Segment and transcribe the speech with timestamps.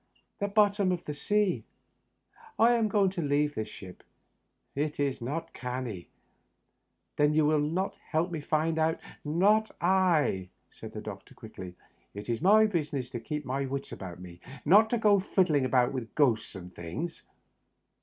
[0.41, 1.63] "The bottom of the sea.
[2.57, 4.01] I am going to leave this ship.
[4.73, 6.09] It is not canny.""
[7.17, 9.01] Then you will not help me to find out —^""
[9.39, 11.75] Not I," said the doctor, quickly."
[12.15, 15.65] It is my busi ness to keep my wits about me— ^not to go fiddling
[15.65, 17.21] about with ghosts and things."